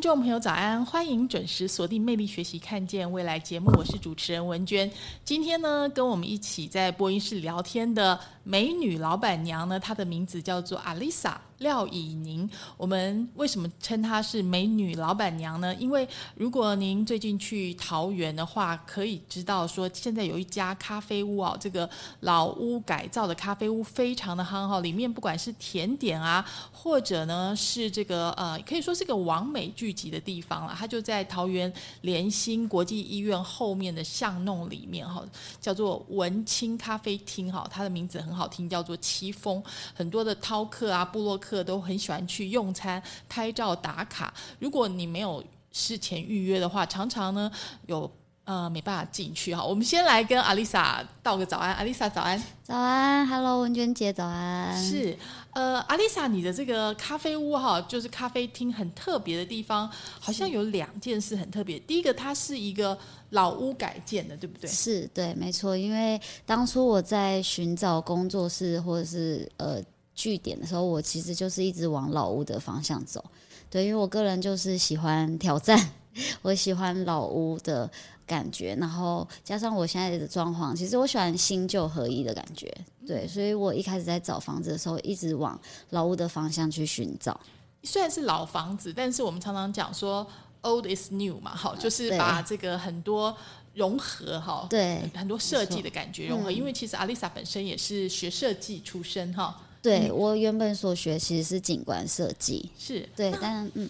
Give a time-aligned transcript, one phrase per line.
[0.00, 4.90] 听众朋友早安，欢迎准时锁定《魅力学习看见未来》节目，我是主持人文娟。
[5.26, 8.18] 今天呢，跟我们一起在播音室聊天的
[8.50, 11.40] 美女老板娘呢，她的名字叫做阿丽莎。
[11.58, 12.48] 廖以宁，
[12.78, 15.74] 我们为什么称她是美女老板娘呢？
[15.74, 21.88] 因为如果您最近去桃园的话，可以知道说现在有一家咖啡屋哦，这个
[22.20, 26.42] 老屋改造的咖啡屋非常的夯哈，里面不管是甜点啊，
[26.72, 30.74] 或者呢是这个呃，可以说是个完美聚集的地方了。
[30.74, 31.70] 它就在桃园
[32.00, 35.22] 联心国际医院后面的巷弄里面哈，
[35.60, 39.62] 叫做文青咖啡厅哈，它的名字很好好听，叫做七峰，
[39.94, 41.50] 很多的饕客啊、布洛克。
[41.62, 44.32] 都很喜欢去用餐、拍照打卡。
[44.58, 47.50] 如果你没有事前预约的话，常常呢
[47.86, 48.10] 有
[48.50, 49.64] 呃没办法进去哈。
[49.64, 54.76] 我们先来跟阿丽莎道个早安，阿丽莎早安，早安，Hello 文娟姐早安。
[54.82, 55.16] 是
[55.52, 59.88] 呃，阿丽莎，你的这个咖啡屋哈，就是咖啡厅很特别的地方，
[60.18, 61.78] 好像有两件事很特别。
[61.78, 62.98] 第一个，它是一个
[63.30, 64.68] 老屋改建的，对不对？
[64.68, 65.76] 是对，没错。
[65.76, 69.80] 因为当初我在寻找工作室或者是呃。
[70.12, 73.24] 据点的时候，我其实就是一直往老屋的方向走，
[73.70, 75.78] 对，因为我个人就是喜欢挑战，
[76.42, 77.90] 我喜欢老屋的
[78.30, 82.72] 感觉，然后加上我现在的装潢，其实我喜欢新旧合一的感觉，
[83.04, 87.38] 对，所以我一开始在找房子的时候，一直往老屋的方向去寻找。
[87.82, 90.24] 虽然是老房子，但是我们常常讲说
[90.62, 93.36] old is new 嘛，好，就是把这个很多
[93.74, 99.60] 融合哈，对，很多设计的感觉融合，因为其实阿丽莎本身也是学设计出身哈。
[99.82, 103.88] 对我原本所学其实是景观设计，是对，但嗯，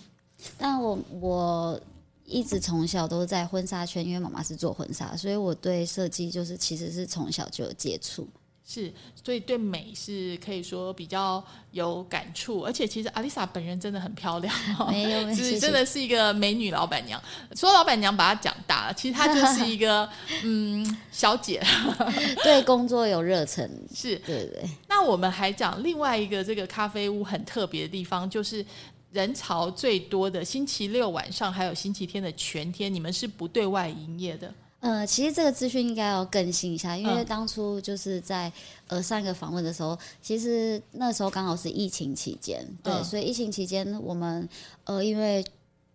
[0.57, 1.81] 但我我
[2.31, 8.27] 一直从小都在婚纱圈，因为妈妈是做婚纱，所以我对设计就是其实是从小就有接触。
[8.63, 8.93] 是，
[9.25, 14.55] 所以对美是可以说比较有感触，而且其实阿丽莎本人真的很漂亮，
[14.89, 17.21] 没有， 是真的是一个美女老板娘。
[17.57, 20.09] 说老板娘把她讲大了，其实她就是一个
[20.45, 21.61] 嗯小姐，
[22.45, 24.63] 对工作有热忱，是对对。
[24.89, 28.65] 那我们还讲另外一个这个咖啡屋很特别的地方，就是
[29.13, 34.53] 人潮最多的星期六晚上，还有星期天的全天，你们是不对外营业的。
[34.79, 38.51] 呃，其实这个资讯应该要更新一下，因为当初就是在
[38.87, 44.49] 呃上一个访问的时候，其实那时候刚好是疫情期间，对，所以疫情期间我们
[44.85, 45.45] 呃因为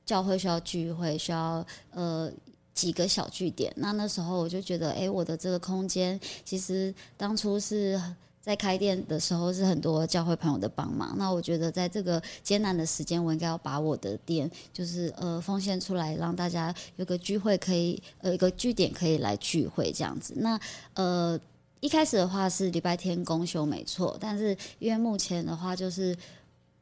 [0.05, 2.31] 教会需要聚会，需要呃
[2.75, 7.99] 几个小据点，那那时候我就觉得，哎，我的这个空间其实当初是。
[8.45, 20.35] 在开店的时候是很多教会朋友的帮忙，那我觉得在这个艰难的时间，我应该要把我的店就是呃奉献出来，让大家有个聚会可以呃一个据点可以来聚会这样子。
[20.37, 20.59] 那
[20.93, 21.39] 呃
[21.79, 26.15] 一开始的话是礼拜天公休没错，但是因为目前的话就是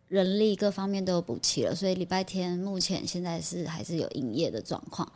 [0.09, 5.09] 人力各方面都有补齐了，所以礼拜天目前现在是还是有营业的状况，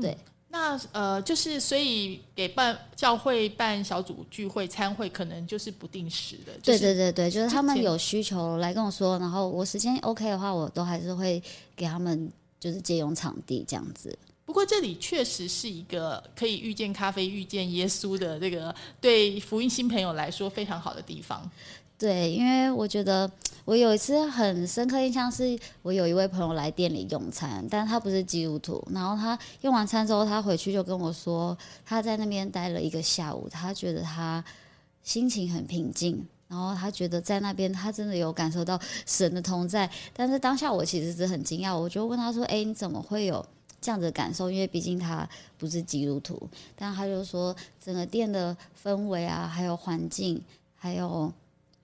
[0.00, 0.16] 对。
[0.54, 6.52] 那呃，就是所以给办教会办小组聚会、参会，可能就是不定时的。
[6.62, 11.42] 对对对对，就是他们有需求来跟我说，然后我时间 OK 的话，我都还是会
[11.74, 14.16] 给他们就是借用场地这样子。
[14.44, 21.50] 不过这里确实是一个可以遇见咖啡、遇见耶稣的这个对福音新朋友来说非常好的地方。
[22.02, 23.30] 对，因为我觉得
[23.64, 28.84] 我有一次很深刻印象，是我有一位朋友来店里用餐，但他不是基督徒。
[28.90, 31.56] 然后他用完餐之后，他回去就跟我说，
[31.86, 34.44] 他在那边待了一个下午，他觉得他
[35.04, 38.76] 心情很平静，然后他觉得在那边他真的有感受到
[39.06, 39.88] 神的同在。
[40.12, 43.46] 但是当下我其实是很惊讶，我就问他说：“哎，你怎么会有
[43.80, 50.42] 这样的感受，因为毕竟他不是基督徒，但他就说整个店的氛围啊，还有环境，
[50.74, 51.32] 还有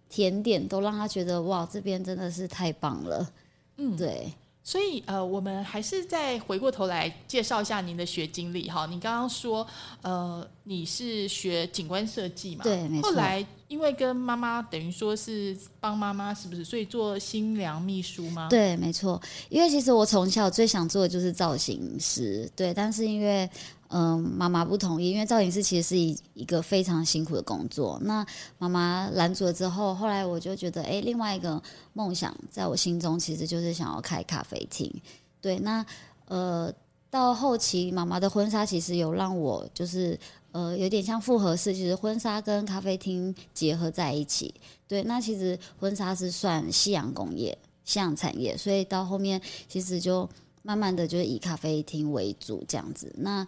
[0.08, 3.30] 甜点，都让他觉得哇，这边真的是太棒了。
[3.76, 4.32] 嗯，对。
[4.64, 8.84] 所以，呃，我们还是再回过头来介绍一下您的学经历哈。
[8.84, 9.66] 你刚刚说，
[10.02, 12.64] 呃，你是学景观设计嘛？
[12.64, 13.08] 对，没错。
[13.08, 16.62] 后来因为跟妈妈等于说是帮妈妈，是不是？
[16.62, 18.48] 所以做新娘秘书吗？
[18.50, 19.18] 对，没错。
[19.48, 22.74] 因为其实我从小最想做的就是造型师，对。
[22.74, 23.48] 但是因为
[23.90, 27.98] 嗯，妈妈不同意，因为造型师其实是一一个非常辛苦的工作。
[28.02, 28.24] 那
[28.58, 31.62] 妈妈拦住了之后，后来我就觉得，哎，另外一个
[31.94, 34.92] 梦想在我心中其实就是想要开咖啡厅。
[35.40, 35.84] 对，那
[36.26, 36.70] 呃，
[37.08, 40.18] 到后期妈妈的婚纱其实有让我就是
[40.52, 44.52] 呃有点像复合式，其实婚纱跟咖啡厅结合在一起。
[44.86, 50.28] 对，那其实婚纱是算夕阳工业、夕阳产业，所以到后面其实就
[50.62, 53.10] 慢慢的就是以咖啡厅为主这样子。
[53.16, 53.46] 那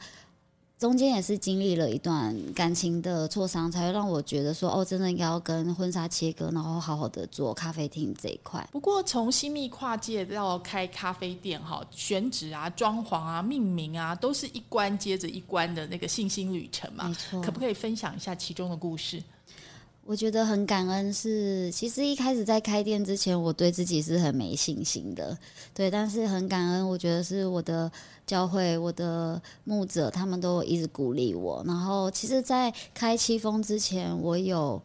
[0.80, 8.66] 中间也是经历了一段感情的挫伤，才会让我觉得说，哦，真的应该要跟婚纱切割，然后好好的做咖啡厅这一块。
[8.72, 17.06] 不过，从新密跨界到开咖啡店，哈，选址啊、装潢啊、命名啊，都是一关接着一关的那个信心旅程嘛。
[17.06, 19.22] 没错，可不可以分享一下其中的故事？
[20.06, 25.36] 我觉得很感恩，是其实一开始在开店之前，我对自己是很没信心的，
[25.74, 27.92] 对，但是很感恩，我觉得是我的
[28.30, 31.64] 教会、我的牧者，他们都一直鼓励我。
[31.66, 34.80] 然后，其实，在开七峰之前，我有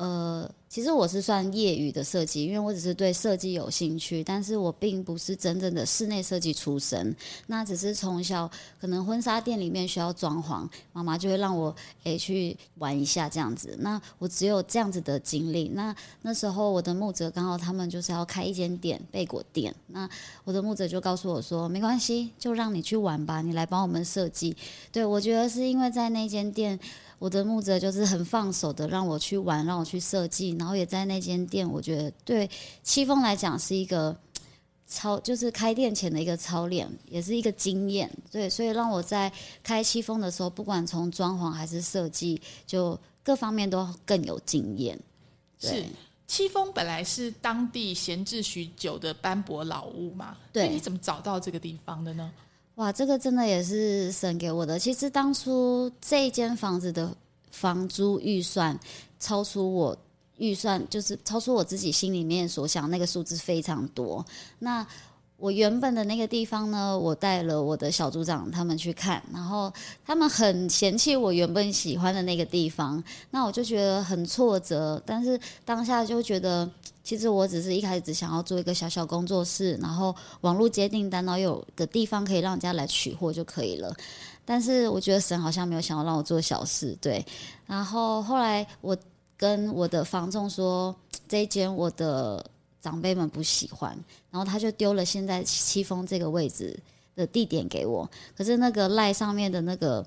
[0.00, 0.50] 呃。
[0.70, 7.12] 其实我是算业余的设计，因为我只是对设计有兴趣，但是我并不是真正的室内设计出身。
[7.48, 8.48] 那只是从小
[8.80, 11.74] 可能婚纱店里面需要装潢，妈妈就会让我
[12.04, 13.76] 诶去玩一下这样子。
[13.80, 15.66] 那我只有这样子的经历。
[15.74, 15.92] 那
[16.22, 20.08] 那时候我的木泽刚好他们就是要开一间店贝果店，那
[20.44, 24.56] 我的木泽就告诉我说没关系，就让你去玩吧，你来帮我们设计。
[24.92, 26.78] 对我觉得是因为在那间店。
[27.20, 32.48] 我的牧者就是很放手的，让我去玩，让我去设计，然后也在那间店，我觉得对
[32.82, 34.16] 戚风来讲是一个
[34.86, 38.10] 操，就是开店前的一个操练，也是一个经验。
[38.32, 39.30] 对，所以让我在
[39.62, 44.98] 开戚风的时候，不管从装潢还是设计，就各方面都更有经验。
[45.58, 45.84] 是
[46.26, 50.38] 七峰本来是当地闲置许久的斑驳老屋嘛？
[50.50, 52.32] 对，你怎么找到这个地方的呢？
[52.80, 54.78] 哇，这个真的也是神给我的。
[54.78, 57.14] 其实当初这间房子的
[57.50, 58.78] 房租预算
[59.18, 59.94] 超出我
[60.38, 64.24] 预算，就是超出我自己心里面所想那个数字非常多。
[64.60, 64.86] 那
[65.40, 69.72] 我原本的那个地方呢，我带了我的小组长他们去看，然后
[70.04, 75.02] 他们很嫌弃我原本喜欢的那个地方，那我就觉得很挫折。
[75.06, 76.70] 但是当下就觉得，
[77.02, 83.94] 其实我只是一开始只想要做一个小小工作室，然后网络接订单，然后有个地方可以让人家来取货就可以了。
[84.44, 87.24] 但是我觉得神好像没有想要让我做小事，对。
[87.66, 88.94] 然后后来我
[89.38, 90.94] 跟我的房仲说，
[91.26, 92.44] 这一间我的。
[92.80, 93.96] 长辈们不喜欢，
[94.30, 96.78] 然后他就丢了现在七峰这个位置
[97.14, 98.08] 的地点给我。
[98.36, 100.06] 可是那个赖上面的那个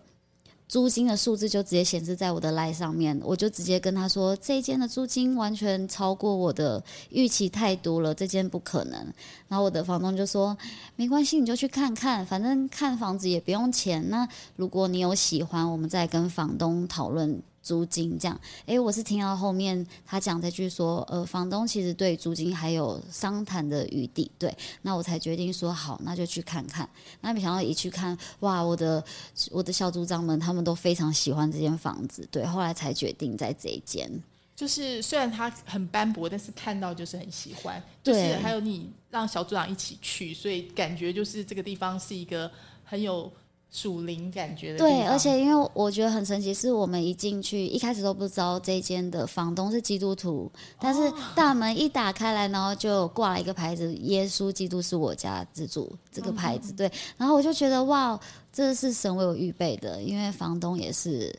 [0.67, 8.99] 租金的数字就直接显示在我的赖上面，我就直接跟他说，这间的租金完全超过我的预期太多了，这间不可能。
[9.47, 10.57] 然后我的房东就说，
[10.95, 14.09] 没关系，你就去看看，反正看房子也不用钱。
[14.09, 17.39] 那如果你有喜欢，我们再跟房东讨论。
[17.63, 26.87] 租金这样，诶，我是听到后面他讲这句说，呃，房东其实对租金还有商谈的余地，对，那我才决定说好，那就去看看。
[27.21, 29.01] 那没想到一去看，哇，我的
[29.49, 34.11] 我的小组长们他们都非常喜欢这间房子，对，后来才决定在这一间。
[34.55, 37.81] 就是虽然它很斑驳，但是看到就是很喜欢。
[38.03, 42.51] 就是还有你让小组长一起去，所以感觉就是这个地方是一个
[42.83, 43.31] 很有。
[43.75, 50.49] 属灵感觉的对，而且因为我觉得很神奇，是我们一进去一开始都不知道这间的房东是基督徒，
[50.79, 58.19] 但是大门一打开来，然后就挂了一个牌子“耶稣基督是我家之主”这个牌子，对，然后我就觉得哇，
[58.51, 61.35] 这是神为我预备的，因为房东也是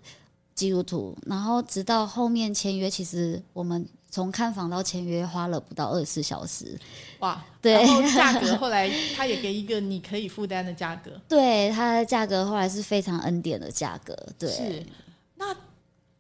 [0.57, 3.87] 基督徒，然后直到后面签约，其实我们。
[4.15, 6.79] 从看房到签约花了不到二十四小时，
[7.19, 7.45] 哇！
[7.61, 14.49] 对，然后价格后来他也给一个你可以负担的价格， 对，它的价格后来是非常恩典的价格，对。
[14.49, 14.87] 是，
[15.35, 15.53] 那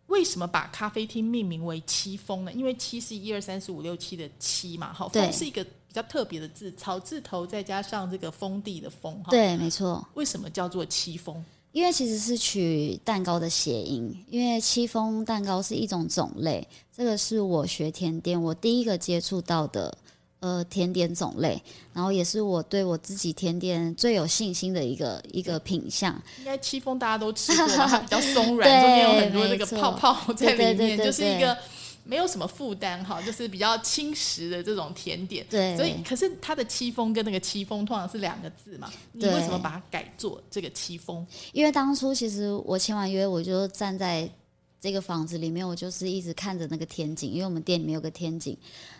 [0.08, 2.52] 为什么把咖啡厅命名为七峰呢？
[2.52, 10.04] 因为七是一二三四五六七的七嘛，好，峰是一个比较特别的字，草字头再加上这个封地的封，哈，对，没错。
[10.14, 11.44] 为什么叫做七峰？
[11.74, 16.64] 因为其实是取蛋糕的谐音，因为戚风蛋糕是一种种类，
[16.96, 19.98] 这个是我学甜点我第一个接触到的
[20.38, 21.60] 呃甜点种类，
[21.92, 26.14] 然后也是我对我自己甜点最有信心的一个一个品相。
[26.38, 27.88] 应该戚风大家都吃过吧？
[27.88, 31.58] 它比较松软， 中间有很多那个泡泡在里面，就是一个。
[32.06, 35.44] 没有什么负担哈，就是比较轻食的这种甜点。
[35.48, 41.26] 对，所以可是它的戚风跟那个戚风通常是两个字嘛，你为什么把它改做这个戚风？
[41.52, 44.30] 因为当初其实我签完约，我就站在
[44.78, 48.54] 这个房子里面，我就是一直看着那个天井，因为我们店里面有个天井，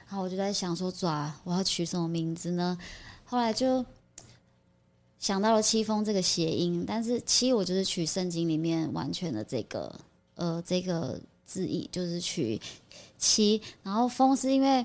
[0.09, 2.79] 然后我就在想说，抓我要取什么名字呢？
[3.25, 3.85] 后来就
[5.19, 9.95] 想到了戚风这个谐音，但是七我就是取圣经里面完全的这个
[10.37, 12.59] 呃这个字义，就是取。
[13.19, 14.85] 七，然后风是因为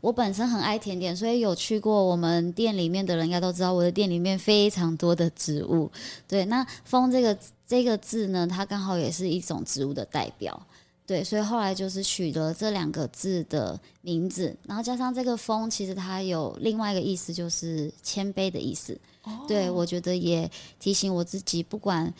[0.00, 5.90] 我本身很爱甜点，所以有去过我们店里面的人应该都知道，我的店里面非常多的植物。
[6.28, 10.60] 对，那风这个这个字呢，它刚好也是一种植物的代表。
[11.06, 18.96] 对，所以后来就是取了这两个字的名字，然后加上这个风，其实它有另外一个意思，就是谦卑的意思。
[19.46, 22.12] 对，我觉得也提醒我自己，不管。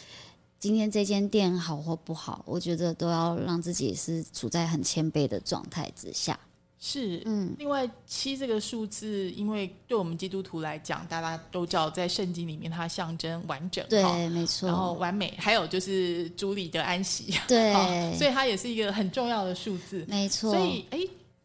[0.58, 6.38] 今天这间店好或不好，我觉得都要让自己是处在很谦卑的状态之下。
[6.80, 7.54] 是，嗯。
[7.58, 14.68] 另外，七这个数字，因为对我们基督徒来讲，大家都知道，在圣经里面它象征完整，对，没错。
[14.68, 17.72] 然后完美，还有就是主里的安息，对。
[18.16, 20.52] 所以它也是一个很重要的数字，没错。
[20.52, 21.00] 所以，哎，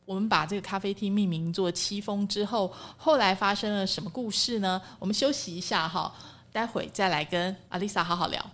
[0.05, 4.79] 我们把这个咖啡厅命名做七峰之后，后来发生了什么故事呢？
[4.99, 6.13] 我们休息一下哈，
[6.53, 8.45] 待会再来跟阿丽莎好好聊。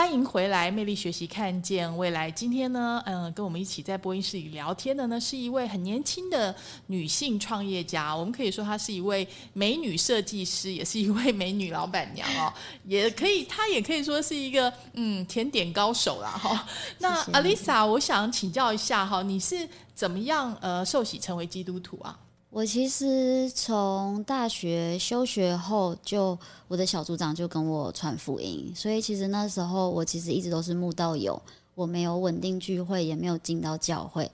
[0.00, 2.30] 欢迎回来，魅力学习，看见未来。
[2.30, 8.16] 今天呢，嗯，跟我们一起在播音室里聊天的呢，是一位很年轻的女性创业家。
[8.16, 12.50] 我们可以说她是一位美女设计师，也是一位美女老板娘哦。
[12.88, 16.30] 也可以，她也可以说是一个嗯甜点高手啦。
[16.30, 16.66] 哈。
[16.96, 22.18] 那 Alisa，我想请教一下哈，你是怎么样呃受洗成为基督徒啊？
[22.50, 31.40] 我其实从大学休学后，就我的小组长就跟我传福音，所以其实那时候我其实一直都是慕道友，
[31.76, 34.28] 我没有稳定聚会，也没有进到教会。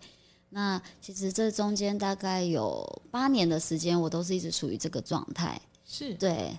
[0.49, 5.61] 那其实这中间大概有八年的时间，我都是一直处于这个状态。
[5.85, 6.57] 是对，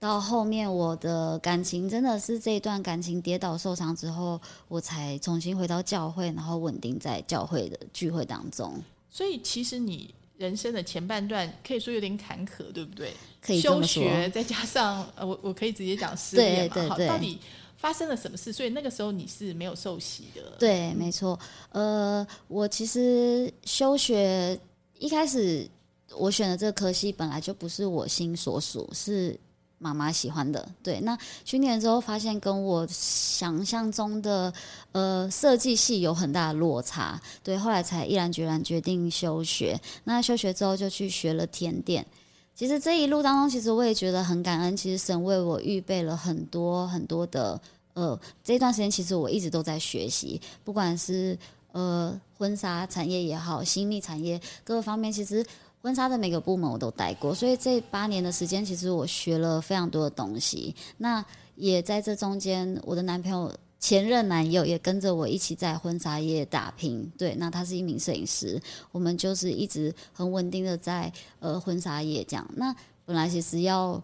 [0.00, 8.74] 到后面我的感情真的是这一段感情跌倒受伤之后，我才重新回到教会，然后稳定在教会的聚会当中。
[9.08, 10.12] 所以其实你。
[10.36, 13.12] 人生的前半段可以说有点坎坷，对不对？
[13.40, 16.88] 可以休学，再加上呃，我我可以直接讲失恋嘛。
[16.88, 17.38] 好，到底
[17.76, 18.52] 发生了什么事？
[18.52, 20.56] 所以那个时候你是没有受洗的。
[20.58, 21.38] 对，没错。
[21.70, 24.58] 呃，我其实休学
[24.98, 25.68] 一开始
[26.16, 29.38] 我选的这个科系本来就不是我心所属，是。
[29.78, 31.00] 妈妈喜欢的，对。
[31.00, 34.52] 那去年之后发现跟我想象中的
[34.92, 37.58] 呃设计系有很大的落差，对。
[37.58, 39.78] 后来才毅然决然决定休学。
[40.04, 42.06] 那休学之后就去学了甜点。
[42.54, 44.74] 其实这一路当中，其实我也觉得很感恩。
[44.74, 47.60] 其实神为我预备了很多很多的
[47.92, 51.38] 呃这段时间，其实我一直都在学习，不管是
[51.72, 55.44] 呃婚纱产业也好，新密产业各个方面，其实。
[55.86, 60.74] 婚纱的每个部门我都带过，所以这八年的时间，其实我学了非常多的东西。
[60.96, 67.08] 那也在这中间，我的男朋友前任男友也跟着我一起在婚纱业打拼。
[67.16, 72.44] 对，那他是一名摄影师，我们就是一直很稳定的在呃婚纱业这样。
[72.56, 74.02] 那本来其实要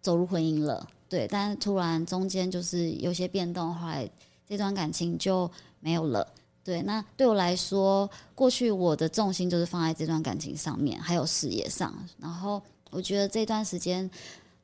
[0.00, 4.08] 走入婚姻了，对，但是突然中间就是有些变动，后来
[4.48, 6.26] 这段感情就没有了。
[6.68, 11.90] 对，那对我来说，过去我的重心就是放在这段感情上面，还有事业上。
[12.18, 14.10] 然后我觉得这段时间，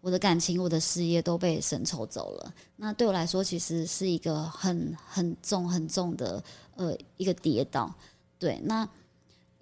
[0.03, 2.55] 我的感情、我的事业都被神抽走了。
[2.77, 6.45] 那对我来说，其实是一个很很重、很重的
[6.77, 7.91] 呃一个跌倒。
[8.39, 8.87] 对，那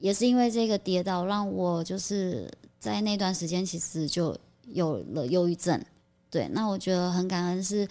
[0.01, 5.81] 也是因为这个跌倒，让我就是在那段时间其实就有了忧郁症。
[6.29, 7.87] 对，那我觉得很感恩是。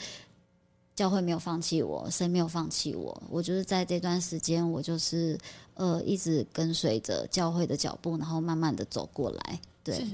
[1.02, 3.24] 教会没有放弃我，神没有放弃我。
[3.28, 5.36] 我就是在这段时间，我就是
[5.74, 9.60] 呃一直跟随着教会的脚步，然后慢慢的走过来。
[9.84, 10.06] 对，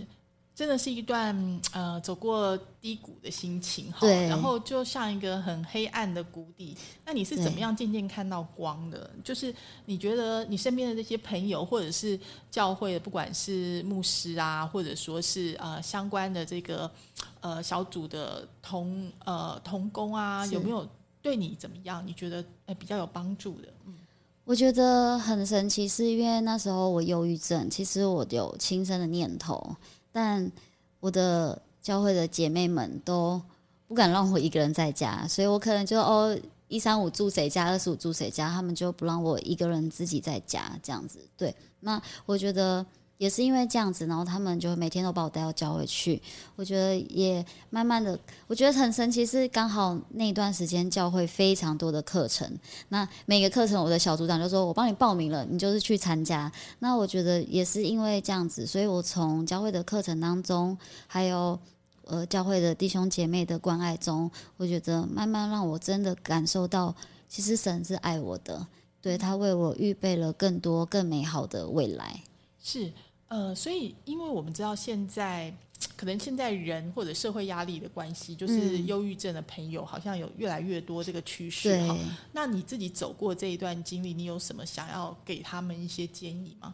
[0.57, 4.07] 真的是一段呃走过低谷的心情哈。
[4.07, 6.75] 然后就像一个很黑暗的谷底。
[7.05, 9.07] 那你是怎么样渐渐看到光的？
[9.23, 9.53] 就是
[9.85, 16.89] 你觉得你身边的这些朋友，或者是教会的，不管是牧师啊，或者说是呃相关的这个。
[17.39, 20.85] 呃，小组的同呃同工啊，有没有
[21.21, 22.05] 对你怎么样？
[22.05, 23.67] 你觉得呃比较有帮助的？
[23.85, 23.93] 嗯，
[24.43, 29.75] 我觉得很神奇，是因为那时候我忧郁症，其实我有轻生的念头，
[30.17, 30.51] 但
[30.99, 33.39] 我的教会的姐妹们都
[33.87, 36.35] 不敢让我一个人在家，所以我可能就哦
[36.67, 41.19] 一三五住谁家，二十五住谁家，他们就不让我一个人自己在家这样子。
[41.37, 42.83] 对，那我觉得。
[43.17, 46.21] 也是因为这样子，然后他们就每天都把我带到教会去。
[46.55, 52.47] 我觉得也慢慢的，我觉得很神奇，是刚好那段时间教会非常多的课程。
[52.89, 60.77] 那每个课程，我的小组长就说：“我帮你报名了，你就是去参加。”那我觉得也是因为这样子，所以我从教会的课程当中，
[61.07, 61.59] 还有
[62.05, 66.93] 呃教会的弟兄姐妹的关爱中，我觉得慢慢让我真的感受到，
[67.27, 68.67] 其实神是爱我的，
[69.01, 72.21] 对他为我预备了更多更美好的未来。
[72.63, 72.91] 是。
[73.29, 75.53] 呃，所以因为我们知道现在
[75.97, 81.97] 可能现在人或者社会压力的关系，就是忧郁症的朋友好像有越来越多这个趋势哈。
[82.31, 86.73] 那你自己走过这一段经历，你有什么想要给他们一些建议吗？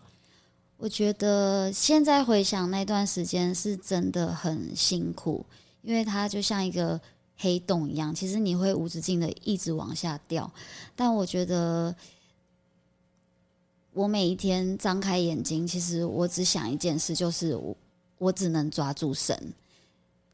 [0.77, 5.43] 我觉得现在回想那段时间是真的很辛苦，
[5.81, 7.01] 因为它就像一个
[7.37, 10.51] 黑洞一样，其实你会无止境的一直往下掉。
[10.95, 11.95] 但我觉得。
[13.93, 17.75] 我每一天张开眼睛，其实我只想一件事，就是我
[18.17, 19.37] 我只能抓住神。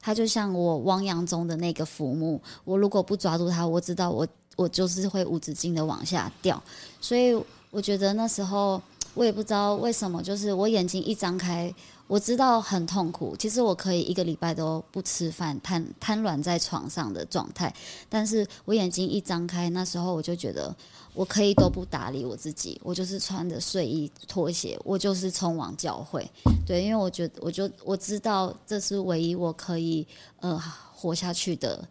[0.02, 6.62] 他就像我汪洋中的那个浮木，我如果不抓住他，我知道我我就是会无止境的往下掉。
[7.02, 7.38] 所以
[7.70, 8.82] 我觉得那时候
[9.14, 11.74] 我也不知道为什么，就是我眼睛一张开。
[12.08, 17.72] 我知道很痛苦，其实我可以一个礼拜都不吃饭，瘫瘫软在床上的状态。
[18.10, 20.76] 但是我眼睛一张开，那时候我就觉得
[21.14, 26.30] 我可以都不打理我自己，我就是穿着睡衣拖鞋，我就是冲往教会。
[26.66, 30.08] 对，因为我觉得，我就我知道这是唯一我可以
[30.40, 30.58] 呃
[30.94, 31.88] 活下去的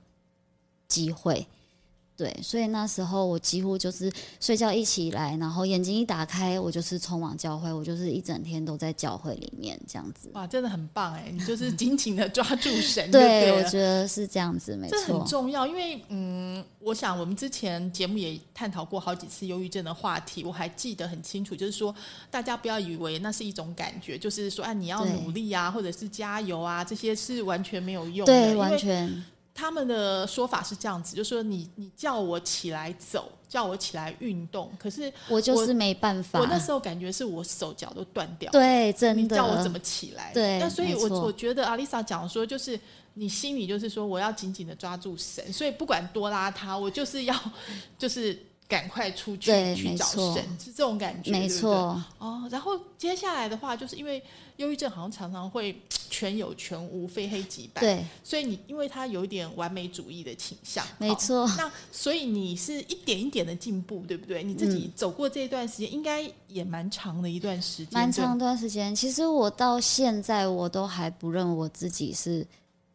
[0.87, 1.47] 机会。
[2.19, 10.29] 对，所以那时候我几乎就是睡觉一起来，然后眼睛一打开，我就是冲往教会，我就是一整天都在教会里面这样子。
[10.35, 11.31] 哇，真的很棒哎！
[11.33, 15.65] 你就是紧紧的抓住神，对，我觉得是这样子，没错，这很重要。
[15.65, 21.95] 因为嗯，我想我们之前节目也探讨过好几次忧郁症的话题，我还记得很清楚，就是说
[22.33, 29.25] 大家不要以为那是一种感觉，就是说啊你要努力啊，或者是加油啊，这些是完全没有用的，对，完全。
[29.59, 36.39] 他们的说法是这样子，就说你你叫我起来走，叫我起来运动，可是我就是没办法。
[36.39, 38.53] 我那时候感觉是我手脚都断掉。
[38.53, 39.23] 对，真的。
[39.23, 40.33] 你叫我怎么起来？
[40.33, 42.79] 对，那所以，我我觉得阿丽莎讲说，就是
[43.15, 47.35] 你心里就是说，我要紧紧的抓住神，所以不管多邋遢，我就是要
[47.99, 48.41] 就是。
[48.69, 51.99] 赶快出去去找神，是这种感觉，没错。
[52.19, 54.23] 哦，然后接下来的话，就是因为
[54.57, 55.75] 忧郁症好像常常会
[56.19, 57.81] 全有全无，非黑即白。
[57.81, 61.47] 对，所以你因为他有一点完美主义的倾向，没错。
[61.57, 64.43] 那所以你是一点一点的进步，对不对？
[64.43, 68.93] 你自己走过这一段时间，应该也蛮长的一段时间，蛮长一段时间。
[68.93, 72.45] 其实我到现在我都还不认我自己是。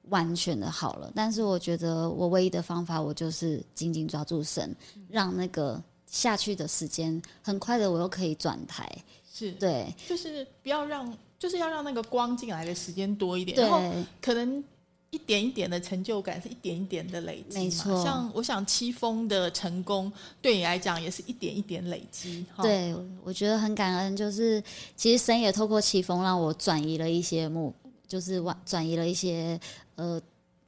[0.10, 4.76] 完全的好了，但是我觉得我唯一的方法，我就是紧紧抓住神，
[5.08, 8.86] 让那个下去的时间很快的，我又可以转台。
[9.34, 13.82] 是对，就是不要让，就是要让那个光进来的时间多一点，然后
[14.22, 14.64] 可能
[15.10, 17.60] 一点一点的成就感是一点一点的累积。
[17.60, 20.10] 没错，像我想七峰的成功
[20.42, 22.46] 对你来讲也是一点一点累积。
[22.62, 24.64] 对，我觉得很感恩，就是
[24.96, 27.74] 其实神也透过七峰让我转移了一些目，
[28.08, 29.60] 就是转转移了一些。
[29.96, 30.20] 呃，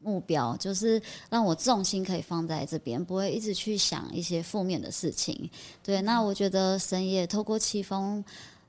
[0.02, 5.50] 目标就是让我重心可以放在这边，不会一直去想一些负面的事情。
[5.82, 8.24] 对，那我觉得神也透过七风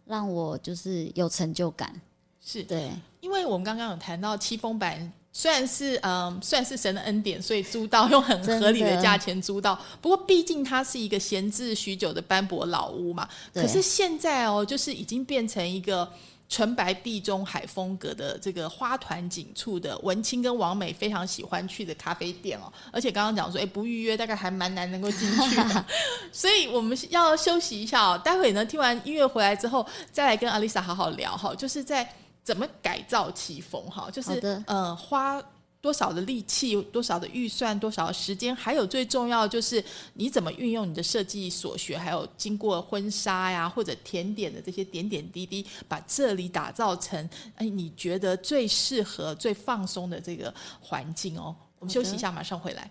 [0.07, 2.01] 让我就是有成就感。
[2.40, 2.90] 是对，
[3.21, 9.79] 因为我们刚刚有谈到七风版，虽然是嗯算是神的恩典，所以租到用很合理的价钱租到。
[10.01, 13.29] 不过毕竟它是一个闲置许久的斑驳老屋嘛。
[13.53, 16.09] 可是现在哦，就是已经变成一个。
[16.48, 25.85] 纯白地中海风格的这个花团锦簇的文青跟王美非常喜欢去的咖啡店哦，而且刚刚讲说，哎，不预约大概还蛮难能够进去的，
[26.32, 28.16] 所以我们要休息一下哦。
[28.16, 32.09] 待会呢，听完音乐回来之后，再来跟阿丽莎好好聊哈，就是在
[32.44, 35.42] 怎么改造奇风哈，就是呃花。
[35.87, 39.83] 多少的力气，多少的预算，多少的时间，还有最重要就是
[40.14, 51.55] 你怎么运用你的设计所学，还有经过婚纱呀或者甜点的这些点点滴滴，把这里打造成哎你觉得最适合、最放松的这个环境哦。
[51.79, 52.90] 我们休息一下，马上回来。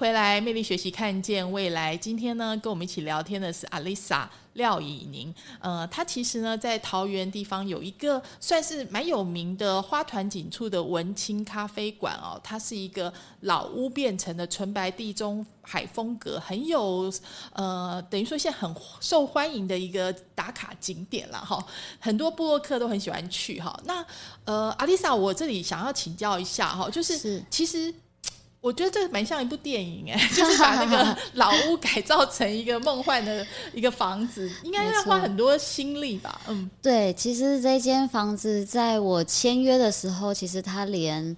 [0.00, 1.94] 回来，魅力学习，看见未来。
[1.94, 5.32] 今天呢，跟我们一起聊天的是阿丽莎廖以宁。
[5.58, 12.40] 呃，她其实呢，在桃园地方有一个算是蛮有名的花团锦簇的文青咖啡馆哦。
[12.42, 17.12] 它是一个老屋变成的纯白地中海风格，很有
[17.52, 21.62] 呃，等于说现在很受欢迎的一个打卡景点了哈。
[21.98, 23.78] 很多布洛克都很喜欢去哈。
[23.84, 24.02] 那
[24.46, 27.94] 呃，阿丽莎，我这里想要请教一下哈，就是其实。
[28.60, 36.40] 我觉得这蛮像一部电影哎， 就是把那个 老屋改造成一个梦幻的一个房子，应该要花很多心力吧？
[36.46, 41.34] 嗯，对，其实这间房子在我签约的时候，其实它连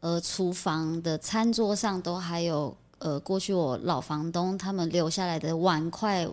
[0.00, 6.26] 呃厨房的餐桌上都还有呃过去我老房东他们留下来的碗筷、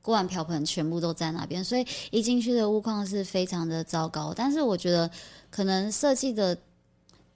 [0.00, 4.32] 锅碗瓢盆全部都在那边，所以一进去的屋况是非常的糟糕。
[4.34, 5.10] 但是我觉得
[5.50, 6.56] 可能设计的。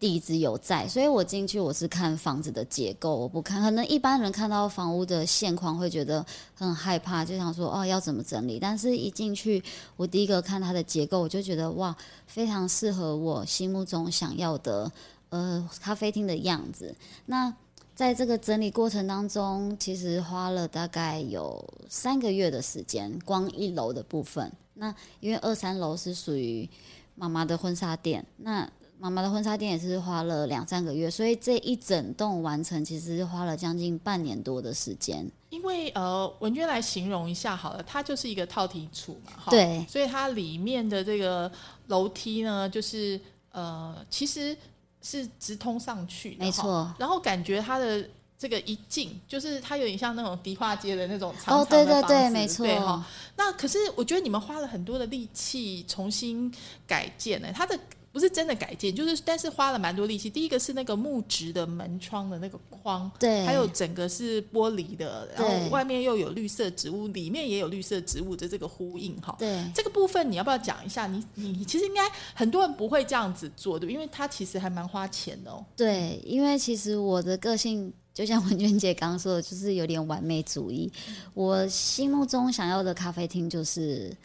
[0.00, 3.60] 底子有在，所以我进去我是看房子的结构，我不看。
[3.60, 8.60] 可能一般人看到房屋的现况会觉得很害怕，就想说哦要怎么整理。
[8.60, 9.60] 但是一进去，
[9.96, 11.96] 我第一个看它的结构，我就觉得哇，
[12.28, 14.88] 非常适合我心目中想要的
[15.30, 16.94] 呃咖啡厅的样子。
[17.26, 17.52] 那
[17.96, 24.52] 在这个整理过程当中，其实花了大概有三个月的时间，光一楼的部分。
[24.74, 26.70] 那因为二三楼是属于
[27.16, 28.70] 妈妈的婚纱店，那。
[29.00, 35.24] 妈妈的婚纱店也是花了两三个月，所以这一整栋完成其实花了将近半年多的时间。
[35.50, 41.50] 因为呃，文娟来形容一下好了，它就是一个套体处嘛，哈，对，所以它里面的这个
[41.86, 43.18] 楼梯呢，就是
[43.52, 44.56] 呃，其实
[45.00, 46.92] 是直通上去，没错。
[46.98, 48.04] 然后感觉它的
[48.36, 53.04] 这个一进，就是它有点像那种迪化街的那种长长的房子，对，没错。
[53.36, 56.52] 那可是我觉得你们花了很多的力气重新
[56.86, 57.78] 改建呢，它的。
[58.10, 60.30] 不是真的改建，就是但是花了蛮多力气。
[60.30, 69.36] 第一个是那个木质的门窗的那个框，对，还有整个是玻璃的，然后外面又有绿色植物，里面也有绿色植物的这个呼应哈。
[69.38, 71.06] 对，这个部分你要不要讲一下？
[71.06, 75.64] 你你其实应该很多人不会这样子做的，因为它其实还蛮花钱的哦。
[75.76, 80.90] 对，因为其实我的个性就像文娟姐刚刚说的，就是有点完美主义。
[81.34, 84.16] 我心目中想要的咖啡厅就是。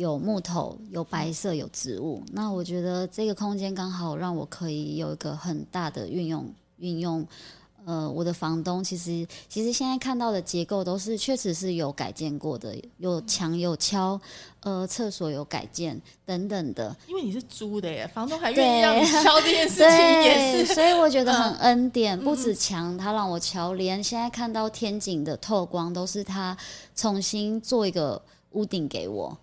[0.00, 2.22] 有木头，有白色，有植物。
[2.32, 6.50] 那我觉得这个空间刚好让我可以有一个很大的运用。
[6.78, 7.26] 运用，
[7.84, 14.18] 呃，我的房东其实其实现在看到的结构都是确实是有改建过的，有墙有敲，
[14.60, 16.96] 呃，厕所有改建等等的。
[17.06, 22.18] 因为你是租的耶，房东还愿意让你敲这件事情也是，所以我觉得很恩典。
[22.18, 26.56] 不止墙，他让我敲，连现在看到天井的透光都是他
[26.96, 28.18] 重新做一个
[28.52, 29.36] 屋顶给我。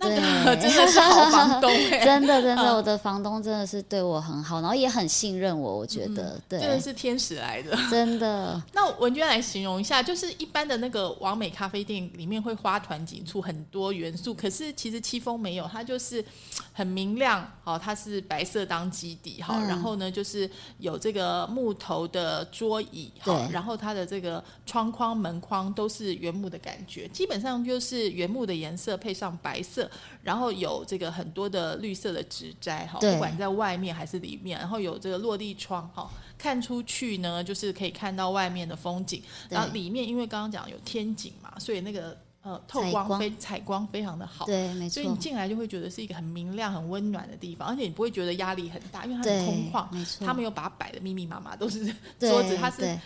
[0.00, 1.70] 那个真的是好房东，
[2.04, 8.62] 真的真的，我的房东真的是对我很好，然后也很信任我，我觉得，对，真的是天使来的，真的。
[8.72, 16.24] 那文娟来形容一下，就是一般的那个完美咖啡店里面会花团锦簇很多元素，可是其实七峰没有，它就是
[16.72, 29.87] 很明亮，好，它是白色当基底，哈，然后呢就是有这个木头的桌椅，哈，然后它的这个窗框门框都是原木的感觉，基本上就是原木的颜色配上白色。
[30.22, 39.22] 然后有这个很多的绿色的植栽哈，不管在外面还是里面，然后有这个落地窗哈，看出去呢就是可以看到外面的风景。
[39.48, 44.94] 然后里面因为刚刚讲有天井嘛，所以那个呃透光非采光非常的好，对，没错。
[44.94, 50.26] 所以你进来就会觉得是一个很明亮、很温暖的地方，而且你不会觉得压力很大，因为它是空旷，没错。
[50.26, 51.86] 他没有把它摆的密密麻麻，都是
[52.18, 52.98] 桌子，它是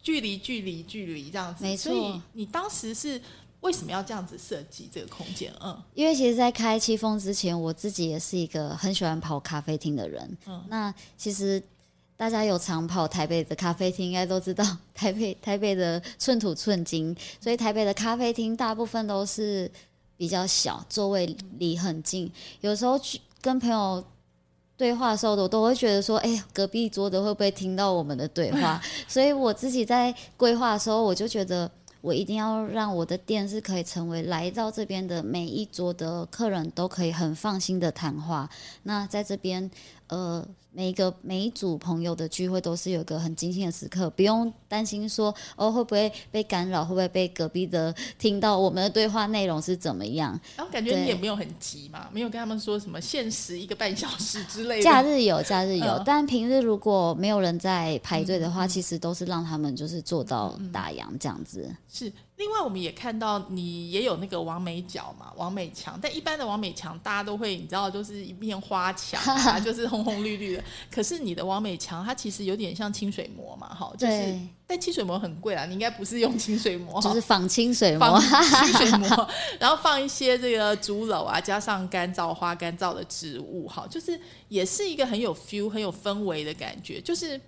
[0.00, 1.64] 距离、距离、距离这样子。
[1.64, 1.92] 没错。
[1.92, 3.20] 所以你当时是。
[3.60, 5.52] 为什么要这样子设计这个空间？
[5.60, 10.38] 嗯，因为其实，在开七峰之前，我自己也是一个很喜欢跑咖啡厅的人。
[10.46, 11.60] 嗯，那其实
[12.16, 14.64] 大家有常跑台北的咖啡厅，应该都知道
[14.94, 19.68] 台北台北的寸土寸金，所以台北的咖啡厅大部分都是
[20.16, 22.30] 比较小，座位离很近。
[22.60, 24.04] 有时候去跟朋友
[24.76, 31.68] 对话的时候，我都会觉得说：“哎，隔壁桌的会不会听到我们的对话？” 所以我自己在规划的时候，我就觉得。
[32.06, 38.48] 我一定要让我的店是可以成为来到这边的每一桌的客人都可以很放心的谈话。
[38.84, 39.68] 那在这边，
[40.06, 50.38] 呃，每一个每一组朋友的聚会都是有一个很精心的时刻，不用担心说哦会不会被干扰，会不会被隔壁的听到我们的对话内容是怎么样。
[50.54, 54.82] 然后感觉你也没有很急嘛，没有跟他们说什么限时一个半小时之类的。
[54.82, 61.74] 假日有，假日有，嗯但平日如果没有人在排队的话，其实都是让他们就是做到打烊这样子。
[61.90, 70.62] 是，另外我们也看到你也有那个王美角嘛，王美墙，但一般的王美墙大家都会，你知道，就是一面花墙啊， 就是红红绿绿的。
[70.90, 87.00] 可是你的王美墙，它其实有点像清水膜嘛，哈，就是对，但清水膜很贵啊，你应该不是用清水膜，就是仿清水放膜，清水膜， 然后放一些这个竹篓啊，加上干燥花、干燥的植物，哈，就是也是一个很有 feel、很有氛围的感觉。
[87.00, 87.40] 就是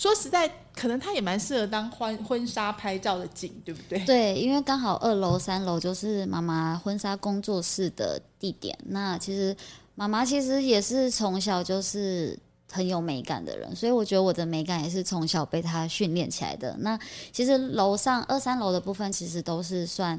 [0.00, 3.98] 说实在，可能他也蛮适合当婚婚纱拍照的景，对不对？
[4.06, 8.74] 对，因为刚好二楼、三楼就是妈妈婚纱工作室的地点。
[8.86, 9.54] 那其实
[9.94, 12.34] 妈妈其实也是从小就是
[12.72, 16.74] 很有美感的人，所以我觉得我的美感也是从小被她训练起来的。
[16.78, 16.98] 那
[17.30, 20.18] 其实楼上二三楼的部分其实都是算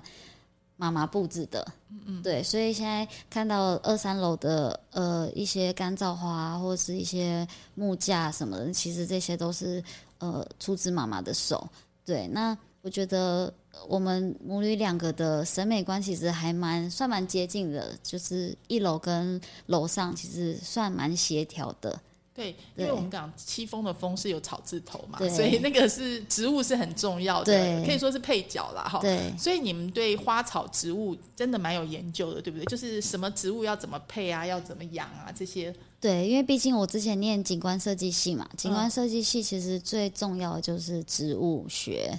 [0.81, 9.83] 妈妈布置的，嗯嗯，对，所以现在看到二三楼的呃一些干燥花或者是一些木架什么的，其实这些都是
[10.17, 11.69] 呃出自妈妈的手。
[12.03, 13.53] 对，那我觉得
[13.87, 22.01] 我们母女两个的审美观其实还蛮算蛮接近的，就是一楼跟楼上其实算蛮协调的。
[22.33, 28.99] 对，因为我们讲戚风的风是有草字头嘛，所以那个是植物是很重要的，可以说是配角啦，哈。
[28.99, 32.65] 对所以你们对花草植物真的蛮有研究的，对不对？
[32.65, 35.75] 就是什么植物要怎么配啊，要怎么养啊，这些。
[35.99, 42.17] 对，因为毕竟我之前念景观设计系嘛，景观设计系其实最重要的就是植物学。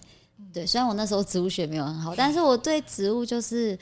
[0.52, 3.76] 对，虽然我那时候植物学没有很好， 但是我对植物就是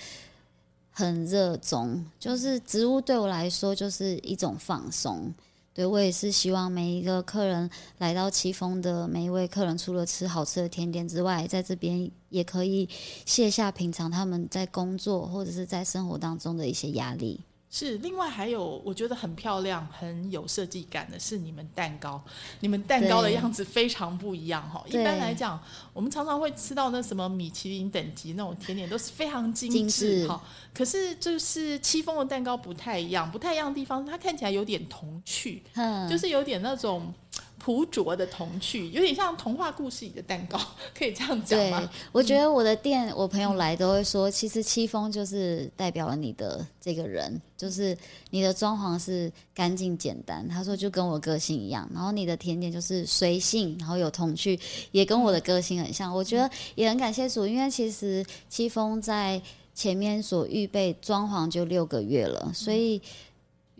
[0.93, 5.35] 很热衷，就是植物对我来说就是一种放松。
[5.73, 12.89] 对我也是希望每一个客人来到奇峰的每一位客人，除了吃好吃的甜点之外，在这边也可以
[13.25, 17.41] 卸下平常他们在工作或者是在生活当中的一些压力。
[17.71, 22.21] 是，另外还有我觉得很漂亮、很有设计感的是你们蛋糕，
[22.59, 24.85] 你们蛋糕的样子非常不一样哈。
[24.89, 25.59] 一般来讲，
[25.93, 30.43] 我们常常会吃到那什么米其林等级那种甜点，都是非常精精致致哈。
[30.75, 37.14] 可是就是戚风的蛋糕不太一样，不太一样的地方，它看起来有点童趣，嗯，就是有点那种
[37.61, 40.59] 朴拙的童趣，有点像童话故事里的蛋糕，
[40.99, 47.97] 可以这样讲对吗？，我觉得我的店，我朋友来都会说，其实戚风就是代表了你的这个人，就是
[48.31, 50.49] 你的装潢是干净简单。
[50.49, 54.59] 他说就跟我个性一样，然后你的甜点就是随性，然后有童趣，
[54.91, 56.13] 也跟我的个性很像。
[56.13, 59.41] 我觉得也很感谢主，因为其实戚风在
[59.75, 63.01] 前面所预备装潢就六个月了，所以。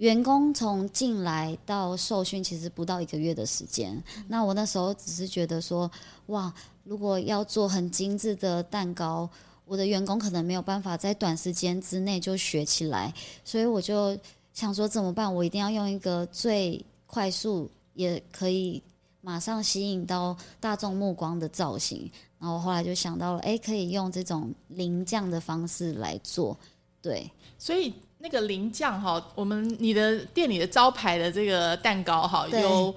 [0.01, 4.03] 员工从进来到受训，其实不到一个月的时间。
[4.28, 5.90] 那我那时候只是觉得说，
[6.28, 6.51] 哇，
[6.84, 9.28] 如果要做很精致的蛋糕，
[9.66, 13.12] 我的员工可能没有办法在短时间之内就学起来，
[13.44, 14.18] 所以我就
[14.55, 15.32] 想说怎么办？
[15.34, 18.82] 我一定要用一个最快速也可以
[19.20, 22.11] 马上吸引到大众目光的造型。
[22.38, 26.59] 然后我后来就想到了，哎，可以用这种淋酱的方式来做，
[27.03, 27.30] 对。
[27.59, 32.94] 所以那个淋酱哈，我们你的店里的招牌的这个蛋糕哈，有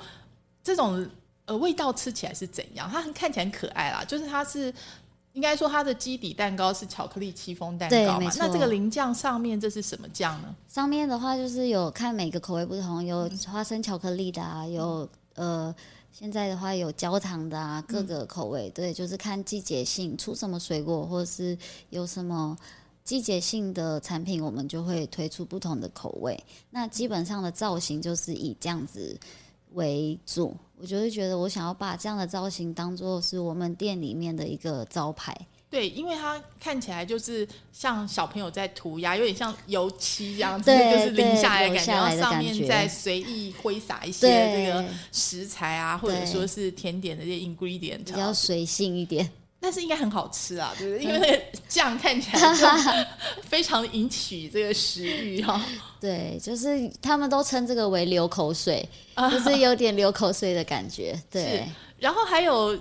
[0.64, 1.06] 这种
[1.46, 2.90] 呃味道吃起来是怎样？
[2.92, 4.74] 它很看起来很可爱啦，就是它是。
[5.34, 8.32] 应该说，它的基底蛋糕是巧克力戚风蛋糕嘛？
[8.38, 10.56] 那这个淋酱上面这是什么酱呢？
[10.68, 15.74] 上面的话就是有看每个口味不同，有花生巧克力的啊，有呃
[16.12, 18.70] 现在的话有焦糖的啊，各个口味。
[18.76, 21.58] 对，就是看季节性出什么水果，或者是
[21.90, 22.56] 有什么
[23.04, 26.42] 季节性的产品，我们就会推出不同的口味。
[26.70, 29.20] 那基本上的造型就是以这样子
[29.74, 30.56] 为主。
[30.78, 35.36] 我就是觉得我想要把这样的造型当做是我们店里面的一个招牌。
[35.70, 49.28] 对，因为它看起来就是像小朋友在涂鸦，有点像油漆这样子，对就是淋下来的感觉，然后上面再随意挥洒一些这个食材啊，或者说是甜点的这些 ingredient，比较随性一点，
[49.64, 51.04] 但是应该很好吃啊，对不对？
[51.06, 52.68] 因为那个酱看起来就
[53.44, 55.66] 非常引起这个食欲哈、
[56.02, 58.86] 对，就是他们都称这个为流口水，
[59.32, 61.18] 就是有点流口水的感觉。
[61.32, 61.66] 对，
[61.98, 62.78] 然后还有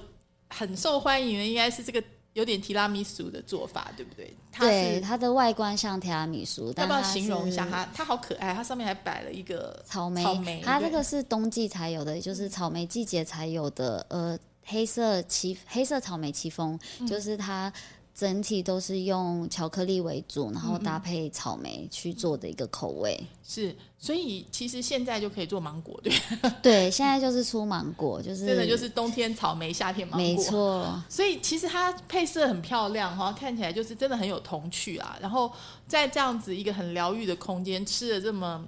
[0.49, 2.03] 很受欢迎的，应该是这个
[2.33, 4.37] 有点提拉米苏的做法，对不对？
[4.51, 7.89] 它对，它的外观像提拉米苏，要不要形容一下它？
[7.95, 17.73] 它好可爱，它上面还摆了一个草莓，草莓它这个是冬季才有的，就是草莓季节才有的，呃，黑色奇黑色草莓戚风，嗯就是它
[18.15, 23.19] 整体都是用巧克力为主，然后搭配草莓去做的一个口味。
[23.43, 26.13] 是，所以其实现在就可以做芒果，对，
[26.63, 31.03] 对，现在就是出芒果，就是真的就是冬天草莓，夏天芒果，没错。
[31.09, 35.17] 所以其实它配色很漂亮哈，看起来就是真的很有童趣啊。
[35.21, 35.51] 然后
[35.89, 38.63] 在这样子一个很疗愈的空间，吃的这么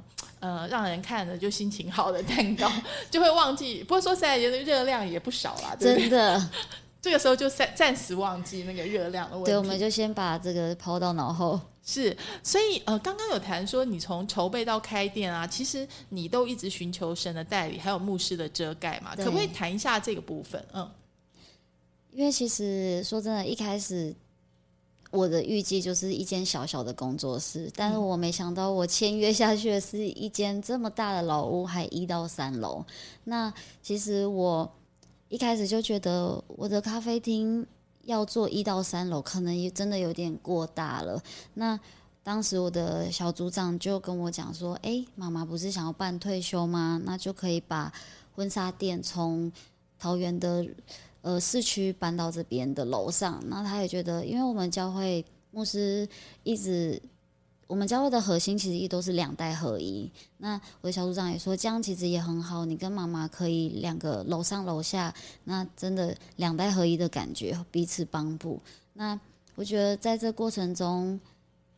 [0.45, 2.70] 呃让人看着就心情好的蛋糕，
[3.11, 3.82] 就会忘记。
[3.82, 6.51] 不过说实在，觉得热量也不少啦，真的。
[7.01, 11.61] 这个时候就暂暂时忘记那个热量的问题，对，我们就先把这个抛到脑后。
[11.86, 20.64] 是，所以呃，刚刚有谈说你从筹备到开店啊，其实你都一直寻求神的代理，还有牧师的遮盖嘛，可不可以谈一下这个部分？
[20.72, 20.90] 嗯，
[22.11, 24.14] 因为其实说真的，一开始
[25.14, 32.84] 我的预计就是一间小小的工作室，但是我没想到我签约下去的是一间这么大的老屋，还一到三楼。
[33.24, 33.52] 那
[33.82, 34.70] 其实我。
[35.30, 37.66] 一开始就觉得我的咖啡厅
[38.04, 41.20] 要做一到三楼，可能也真的有点过大了。
[41.54, 41.80] 那
[42.22, 47.00] 当时我的小组长就跟我讲说：“哎，妈妈不是想要办退休吗？
[47.04, 47.92] 那就可以把
[48.36, 49.50] 婚纱店从
[49.98, 50.64] 桃园的
[51.24, 56.08] 呃市区搬到这边的楼上。”那他也觉得，因为我们教会牧师
[56.44, 57.02] 一直。
[57.66, 60.08] 我们教会的核心其实一都是两代合一。
[60.36, 62.66] 那我的小组长也说，这样其实也很好。
[62.66, 65.12] 你跟妈妈可以两个楼上楼下，
[65.44, 68.60] 那真的两代合一的感觉，彼此帮助。
[68.92, 69.18] 那
[69.54, 71.18] 我觉得在这过程中，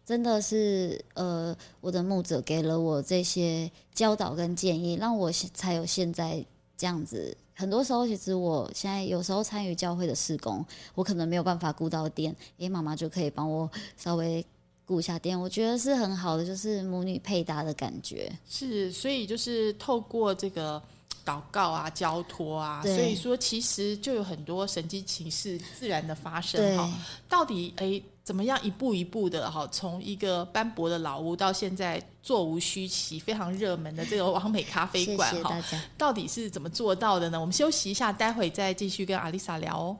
[0.04, 6.44] 真的是呃，我的牧者给了我这些教导跟建议，让我才有现在
[6.76, 7.34] 这样子。
[7.56, 14.46] 很多时候，其实我现在有时候参与教会的施工，我可能没有办法顾到店，诶，妈妈就可以帮我稍微。
[14.88, 18.30] 顾下店，我觉得是很好的，就是母女配搭的感觉。
[18.48, 20.80] 是，所以就是透过这个
[21.24, 26.88] 祷告啊、交托啊，所以说其实就有很多神迹情事自然的发生哈。
[27.28, 35.62] 到底哎，怎么样一步一步的哈，从一个斑驳的老屋到现在座无虚席、非常热门的这个王美咖啡馆哈，
[35.96, 37.40] 到底是怎么做到的呢？
[37.40, 39.96] 我们休息一下，待会再继续跟阿丽莎聊哦。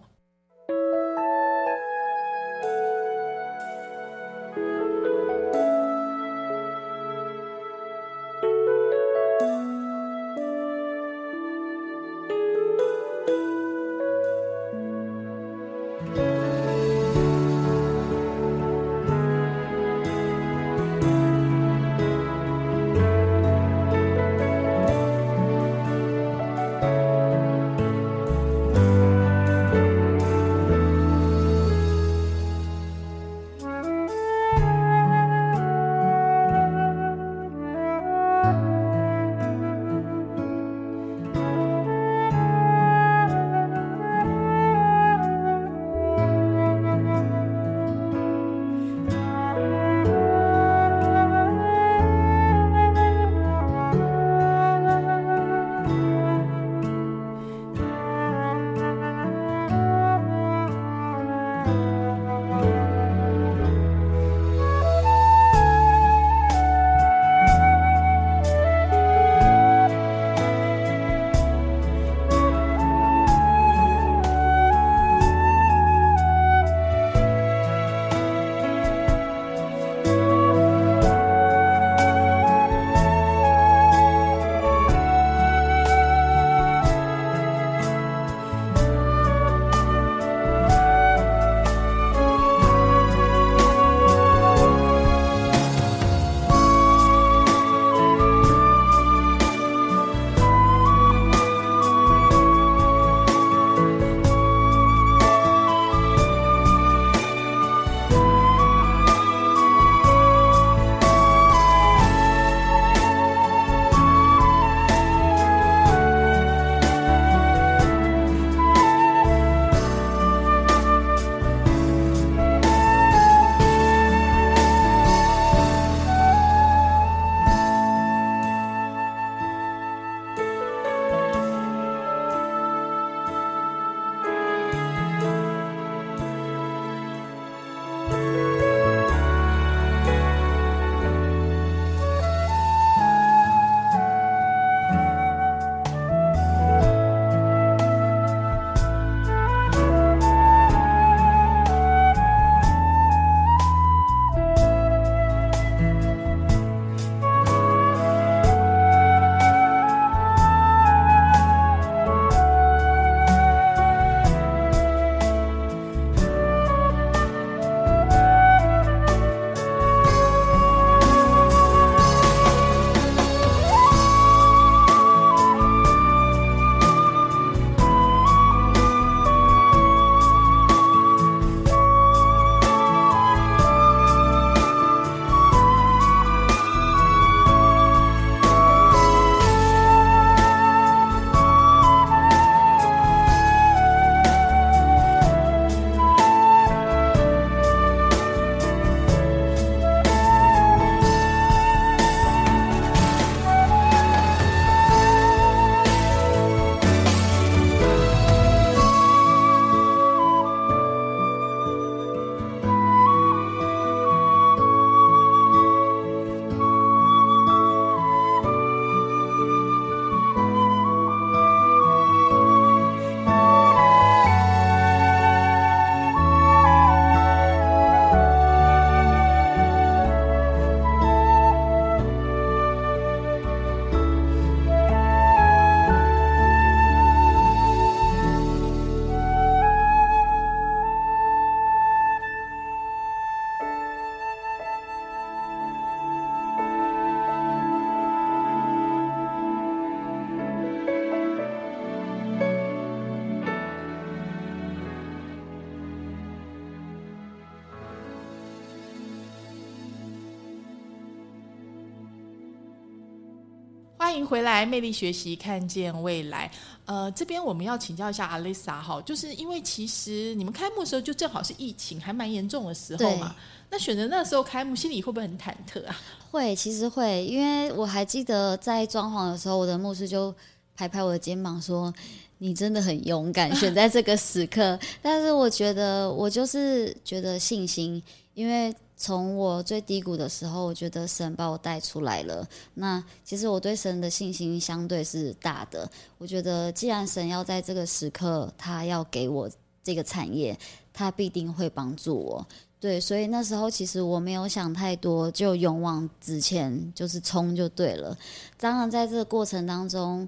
[264.16, 266.50] 迎回来，魅力学习，看见未来。
[266.84, 273.34] 呃，这边我们要请教一下阿丽莎哈，就是因为其实你们开幕的时候就正好是疫情还蛮严重的时候嘛，
[273.68, 275.96] 那选择那时候开幕，心里会不会很忐忑啊？
[276.30, 280.32] 会，其实会，因为我还记得在装潢的时候，我的牧师就
[280.76, 281.92] 拍拍我的肩膀说
[282.38, 288.02] ：“你真的很勇敢， 选在这个时刻。”但是我觉得我就是觉得信心，
[288.34, 288.74] 因为。
[288.98, 292.48] 从我最低谷的时候，我觉得神把我带出来了。
[292.72, 295.88] 那其实我对神的信心相对是大的。
[296.16, 299.50] 我觉得既然神要在这个时刻，他要给我
[299.82, 300.58] 这个产业，
[300.94, 302.46] 他必定会帮助我。
[302.80, 308.16] 对，所以那时候其实我没有想太多，就勇往直前，就是冲就对了。
[308.58, 310.26] 当然，在这个过程当中，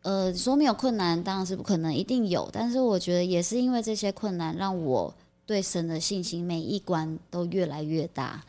[0.00, 2.48] 呃，说没有困难，当然是不可能，一定有。
[2.50, 5.14] 但是我觉得也是因为这些困难，让我。
[5.46, 8.44] 对神的信心，每一关都越来越大。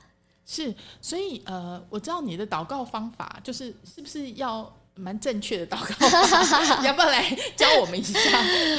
[0.46, 6.08] 是，所以呃，我知道你的祷告方法，就是是不是要蛮正确的祷告？
[6.84, 8.20] 要不要来教我们一下？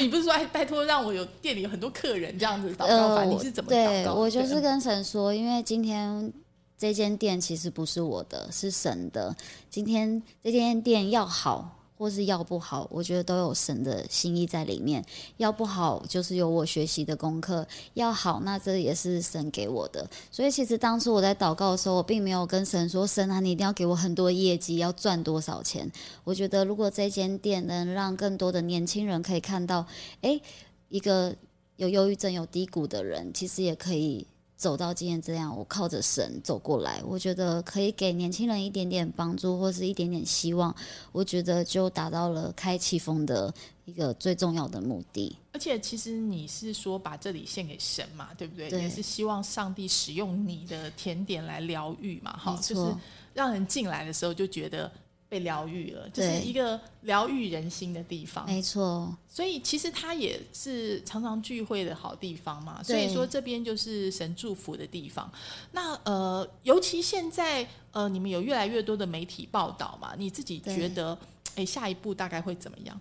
[0.01, 3.25] 你不是说哎，拜托让我有店里有很多客人这样子祷告法？
[3.25, 4.15] 你是怎么祷告？
[4.15, 6.33] 我就是跟神说，因为今天
[6.77, 9.37] 这间店其实不是我的，是神的。
[9.71, 11.78] 今天这间店要好。
[11.99, 15.05] 或是要不好，我觉得都有神的心意在里面。
[15.39, 20.09] 要不好，就是有我学习的功课；要好，那这也是神给我的。
[20.31, 25.91] 所以，其实当初我在祷告的时候，我并没有跟神说：“神啊，你一定要给我很多业绩，要赚多少钱。”
[26.23, 29.85] 我觉得，如果这间店能让更多的年轻人可以看到，
[30.21, 30.41] 诶，
[30.89, 31.35] 一个
[31.77, 34.27] 有忧郁症、有低谷的人，其实也可以。
[34.59, 40.75] 走到今天这样，我靠着神走过来，我觉得可以给年轻人一点点帮助，或是一点点希望，
[41.13, 43.55] 我觉得就达到了开启风的
[43.85, 45.35] 一个最重要的目的。
[45.53, 48.69] 而且，其实你是说把这里献给神嘛，对不对？
[48.69, 52.95] 也是希望上帝使用你的甜点来疗愈嘛，哈，就是
[53.33, 54.91] 让人进来的时候就觉得。
[55.29, 58.47] 被疗愈了，就是一个疗愈人心的地方。
[58.47, 62.83] 没错，所以其实它也是常常聚会的好地方嘛。
[62.83, 65.31] 所以说这边就是神祝福的地方。
[65.73, 70.15] 那呃，尤其现在呃，你们有越来越多的媒体报道嘛？
[70.17, 71.19] 你自己觉得，
[71.57, 72.99] 哎，下一步大概会怎么样？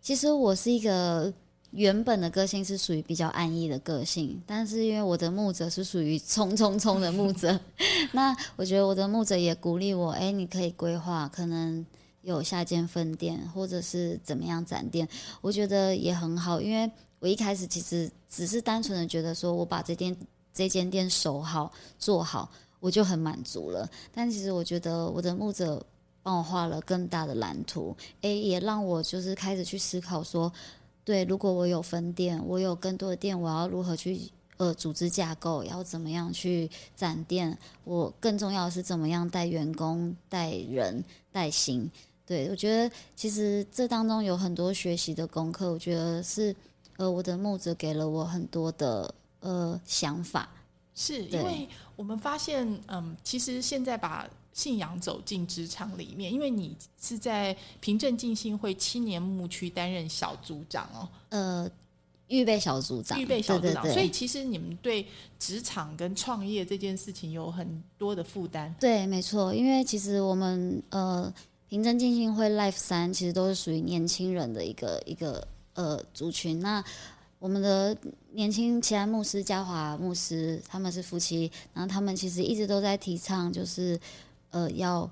[0.00, 1.32] 其实我是一个。
[1.72, 7.58] 原本的个性是属于比较安逸的个性，但是因为我的牧者是属于冲冲冲的牧者，
[8.12, 11.84] 那我觉得我的牧者也鼓励我，哎，你可以规划可能
[12.20, 15.08] 有下间分店，或者是怎么样展店，
[15.40, 16.60] 我觉得也很好。
[16.60, 20.14] 因为我一开始其实只是单纯的觉得说我把这店
[20.52, 22.50] 这间店守好做好，
[22.80, 23.88] 我就很满足了。
[24.12, 25.82] 但其实我觉得我的牧者
[26.22, 30.52] 帮我画了更大的蓝图，哎，也让我就是开始去思考说。
[31.04, 35.64] 对，如果我有分店，我有更多的店，我要如何去呃组织架构？
[35.64, 37.58] 要怎么样去展店？
[37.84, 41.90] 我更重要的是怎么样带员工、带人、带心？
[42.24, 46.54] 对我觉得其实这当中有很多学习的功课，我觉得是
[46.96, 50.48] 呃我的木子给了我很多的呃想法。
[50.94, 54.28] 是因为我们发现，嗯，其实现在把。
[54.52, 61.70] 信仰走进职场里面，因为你是在平镇进信会青年牧区担任小组长哦，呃，
[62.28, 65.06] 预备小组长，预备小组长，所以其实你们对
[65.38, 68.74] 职场跟创业这件事情有很多的负担。
[68.78, 71.32] 对，没错，因为其实我们呃
[71.70, 76.60] 平镇进信会 Life 三其实都是属于年轻人的一个一个呃族群。
[76.60, 76.84] 那
[77.38, 77.96] 我们的
[78.32, 83.98] 年轻其他牧师嘉华牧师他们是夫妻，然后他们其实一直都在提倡就是。
[84.52, 85.10] 呃，要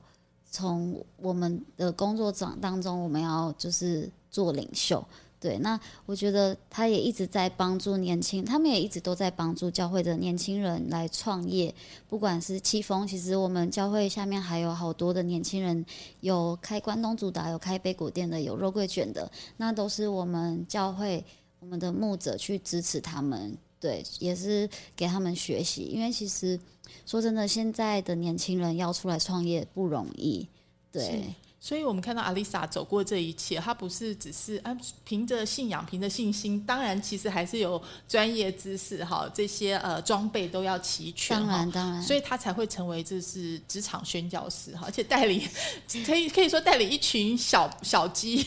[0.51, 5.03] 从我们的工作长当中，我们要就是做领袖，
[5.41, 5.57] 对。
[5.59, 11.75] 那我觉得他也一直在帮助年轻，他们也一直都在帮助教会的年轻人来创业。
[12.09, 15.87] 不管是戚风，其实我们教会下面还有好多的年轻人，
[16.21, 21.25] 有开关东煮的，有开杯果店的，有肉桂卷的，那都是我们教会
[21.61, 26.61] 我们的牧者去支持他们，对，也是给他们学习，因为其实。
[27.07, 30.49] 说真的，现在的年轻人要出来创业不容易，
[30.93, 31.25] 对。
[31.63, 45.47] 所以我们看到阿丽莎走过这一切，她不是只是啊凭着信仰、凭着信心，当然其实还是有专业知识哈，这些呃装备都要齐全当然当然，所以她才会成为这是职场宣教师哈，而且带领
[46.07, 48.43] 可以可以说带领一群小小鸡，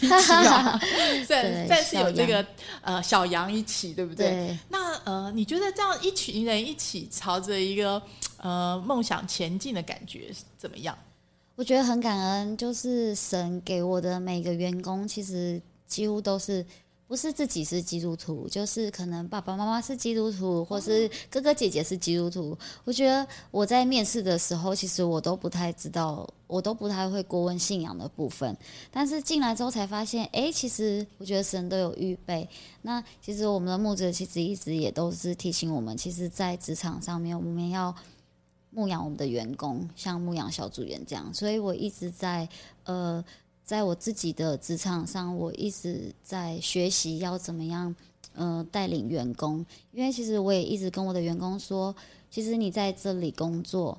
[1.28, 2.44] 再再 是有这个
[2.82, 4.58] 呃小羊一起，对不对？
[4.70, 8.02] 那呃，你觉得这样一群人一起朝着一个
[8.38, 10.98] 呃梦想前进的感觉怎么样？
[11.56, 16.66] 我觉得很感恩，就是神给我的每个员工，其实几乎都是
[17.08, 22.58] 不不是自己是基督徒，就是可能爸爸妈妈是基督徒，或是哥哥姐姐是基督徒。
[22.86, 28.58] 我觉得我在面试的时候，其实我都不太知道，我都不太会过问信仰的部分。
[28.90, 32.50] 但是进来之后才发现，哎，其实我觉得神都有预备。
[32.82, 37.96] 那其实我们的牧者其实一直也都是提醒我们，其实，在职场上面，我们要
[38.74, 41.34] 牧养我们的员工，像牧养小组员这样。
[41.34, 42.48] 所以我一直在
[42.86, 43.24] 呃。
[43.66, 47.96] 在我自己的职场上，我一直在学习要怎么样，
[48.36, 49.66] 呃，带领员工。
[49.94, 51.96] 因为其实我也一直跟我的员工说，
[52.30, 53.98] 其实你在这里工作，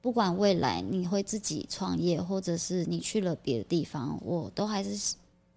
[0.00, 5.16] 不管未来你会自己创业，或者是你去了别的地方，我都还是。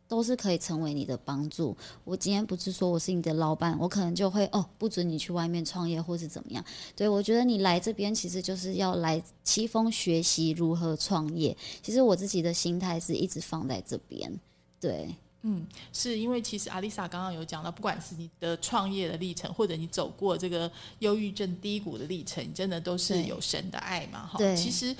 [0.10, 1.78] 都是可以成为你的帮助。
[2.04, 6.66] 我今天不是说我是你的老板，我可能就会哦，不准你去外面创业或是怎么样。
[6.96, 11.56] 对我觉得你来这边其实就是要来七峰学习如何创业。
[11.84, 14.40] 其实我自己的心态是一直放在这边。
[14.82, 24.26] 对，嗯，是因为其实阿丽莎刚刚有讲到，不管是你的创业的历程，或者你走过这个忧郁症低谷的历程，真的都是有神的爱嘛？
[24.26, 24.96] 哈，对，其实。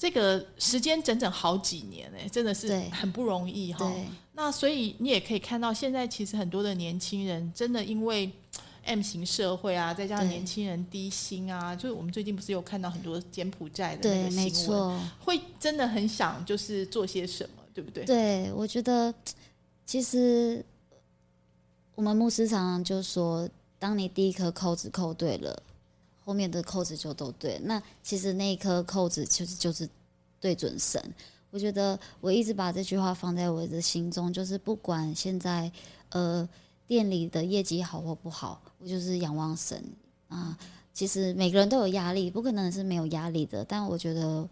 [0.00, 3.92] 这个时间整整好几年哎，真的是很不容易哈。
[4.32, 8.32] 那所以你也可以看到，现在其实很多的年轻人真的因为
[8.84, 18.02] M 型社会啊，再加上年轻人低薪啊，就是我们最近不是有看到很多柬埔寨的那个新闻，会真的很想就是做些什么，对不对？
[18.06, 19.12] 对，我觉得
[19.84, 20.64] 其实
[21.94, 23.46] 我们牧师常常就说，
[23.78, 25.62] 当你第一颗扣子扣对了。
[26.24, 29.88] 后面的扣子就都对，那其实那一颗扣子其实就是
[30.38, 31.02] 对准神。
[31.50, 35.70] 我觉得我一直把这句话放在我的心中，就是不管现在
[36.10, 36.48] 呃
[36.86, 39.82] 店里的业绩好或不好，我就是仰望神
[40.28, 40.56] 啊。
[40.92, 44.48] 其实每个人都有压力，不可能是没有压力的，但我觉得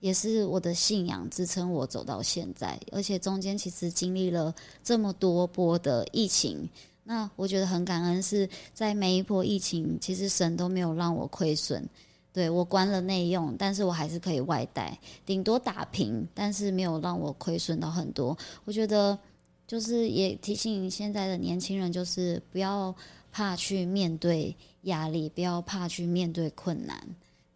[0.00, 4.52] 也是我的信仰支撑我走到现在，而且中间其实经历了
[4.82, 6.68] 这么多波的疫情。
[7.10, 11.84] 那我觉得很感恩，是在每一波疫情，其实神都没有让我亏损。
[12.32, 14.96] 对我关了内用，但是我还是可以外带，
[15.26, 18.38] 顶多打平，但是没有让我亏损到很多。
[18.64, 19.18] 我觉得
[19.66, 22.94] 就是也提醒现在的年轻人，就是不要
[23.32, 26.96] 怕去面对压力，不要怕去面对困难。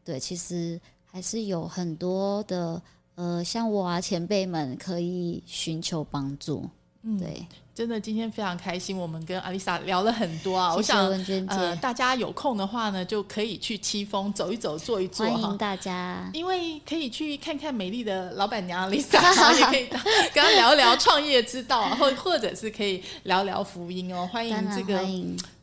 [0.04, 2.82] 对，其实还是有很多的
[3.14, 6.68] 呃，像我啊前辈们可以寻求帮助。
[7.02, 7.46] 嗯，对。
[7.74, 10.72] 真的，今天非常开心，我们跟阿丽莎聊了很多啊。
[10.76, 11.06] 我想，
[11.48, 19.20] 呃，大家有空的话呢，就可以去七峰走一走，坐一坐欢迎大家，因为可以去看看美丽的老板娘阿丽莎，
[19.54, 19.86] 也可以
[20.32, 24.28] 跟她聊一聊创业之道，或或者是可以聊聊福音哦。
[24.32, 25.00] 欢迎这个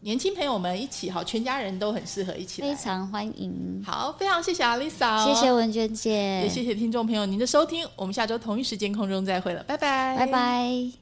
[0.01, 3.81] 年轻朋友们一起，好，全家人都很适合一起来，非常欢迎。
[3.85, 7.87] 好，非常谢谢阿丽莎，谢谢文娟姐，也谢谢听众朋友您的收听。
[7.95, 11.00] 我们下周同一时间空中再会了，拜拜，拜拜。